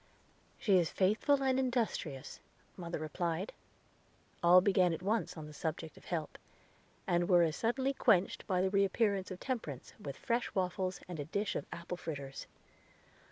[0.57, 2.39] "She is faithful and industrious,"
[2.75, 3.53] mother replied.
[4.41, 6.39] All began at once on the subject of help,
[7.05, 11.25] and were as suddenly quenched by the reappearance of Temperance, with fresh waffles, and a
[11.25, 12.47] dish of apple fritters.